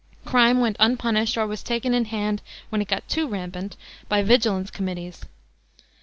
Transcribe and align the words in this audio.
Crime 0.25 0.59
went 0.59 0.77
unpunished 0.79 1.37
or 1.37 1.45
was 1.45 1.61
taken 1.61 1.93
in 1.93 2.05
hand, 2.05 2.41
when 2.69 2.81
it 2.81 2.87
got 2.87 3.07
too 3.07 3.27
rampant, 3.27 3.77
by 4.09 4.23
vigilance 4.23 4.71
committees. 4.71 5.25